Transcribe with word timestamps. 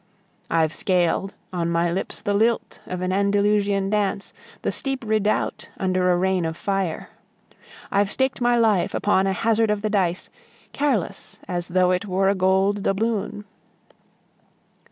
I've 0.49 0.73
scaled, 0.73 1.35
on 1.53 1.69
my 1.69 1.91
lips 1.91 2.21
the 2.21 2.33
lilt 2.33 2.81
of 2.87 3.01
an 3.01 3.13
Andalusian 3.13 3.91
dance, 3.91 4.33
The 4.63 4.71
steep 4.71 5.03
redoubt 5.05 5.69
under 5.77 6.09
a 6.09 6.17
rain 6.17 6.43
of 6.43 6.57
fire; 6.57 7.09
I've 7.91 8.09
staked 8.09 8.41
my 8.41 8.55
life 8.57 8.95
upon 8.95 9.27
a 9.27 9.33
hazard 9.33 9.69
of 9.69 9.83
the 9.83 9.91
dice 9.91 10.31
Careless, 10.73 11.39
as 11.47 11.67
though 11.67 11.91
it 11.91 12.05
were 12.07 12.29
a 12.29 12.33
gold 12.33 12.81
doubloon. 12.81 13.45